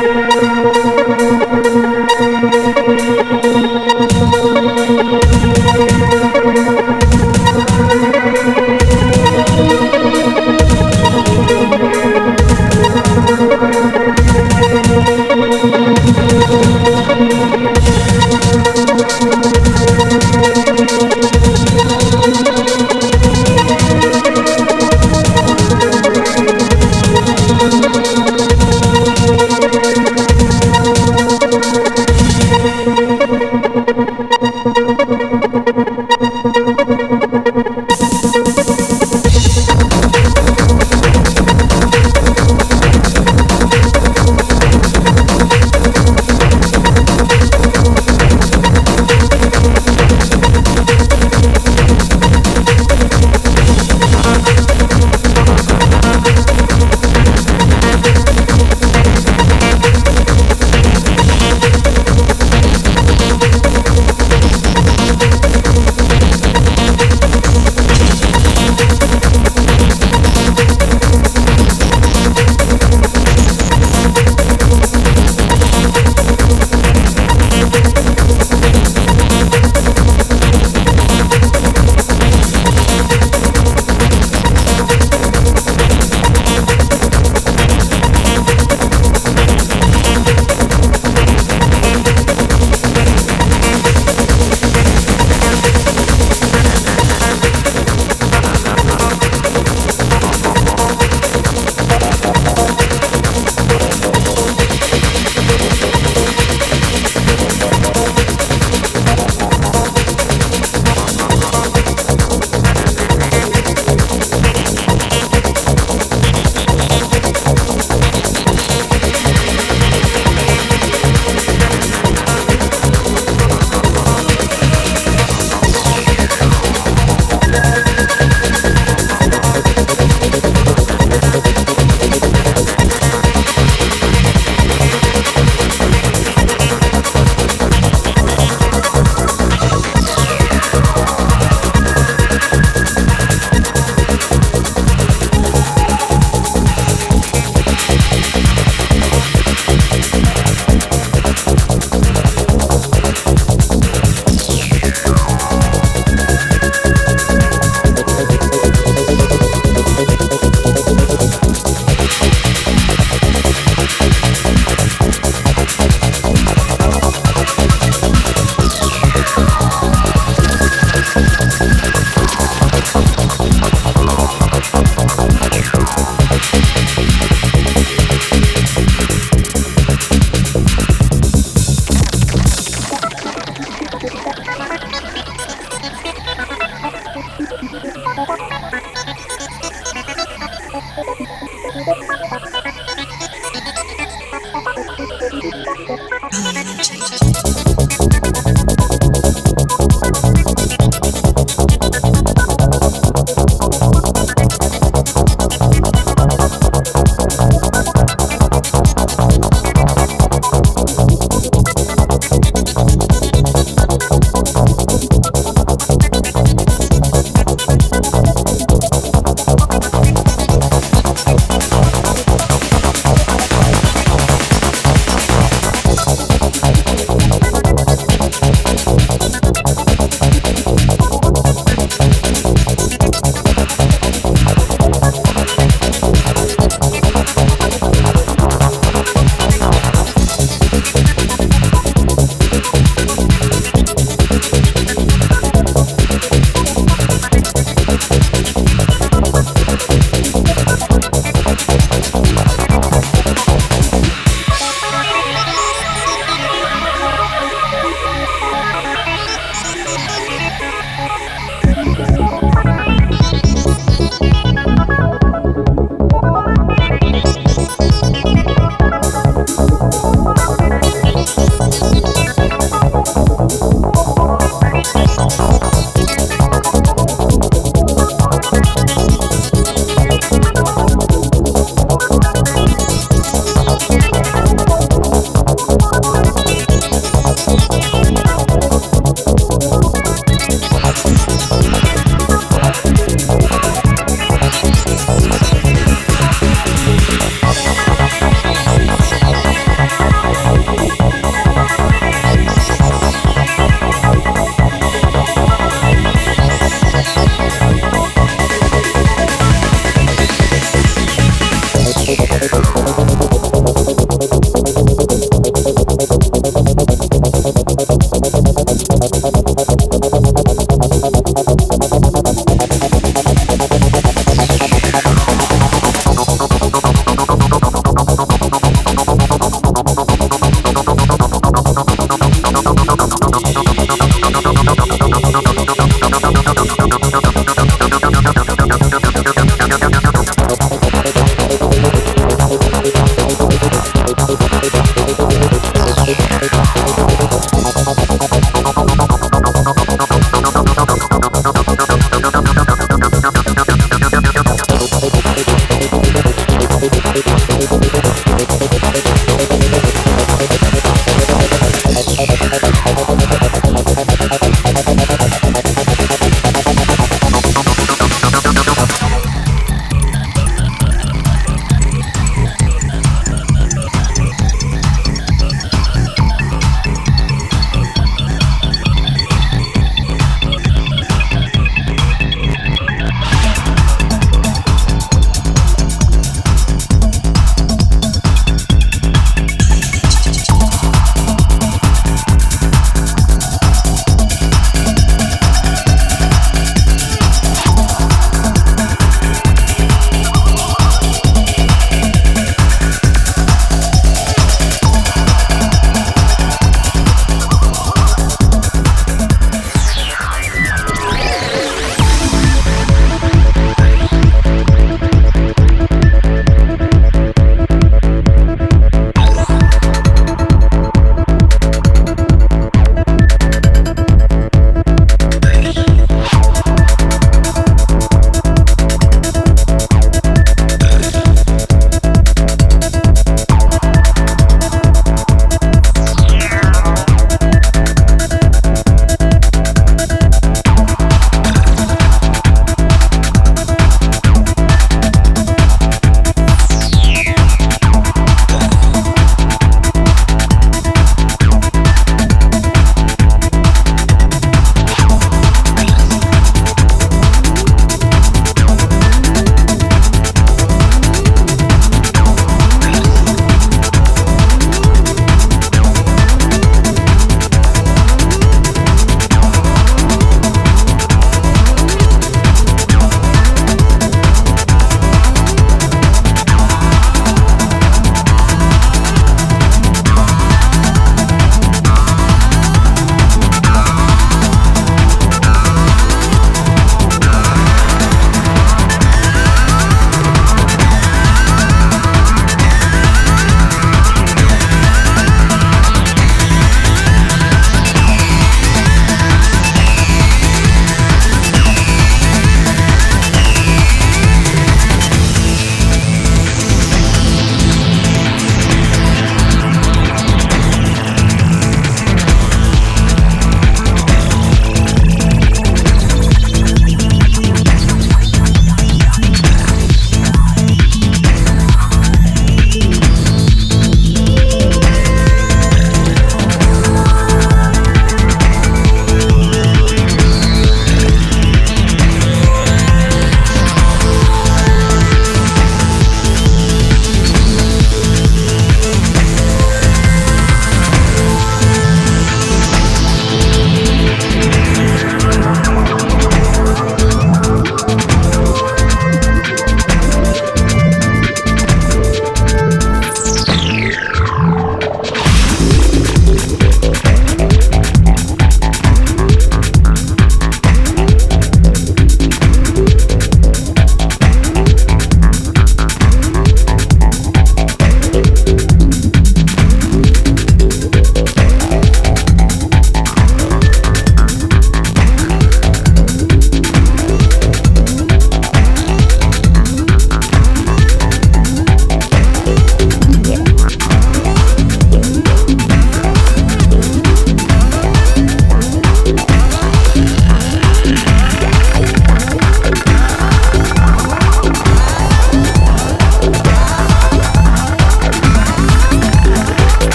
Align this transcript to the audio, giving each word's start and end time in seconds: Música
Música 0.00 0.89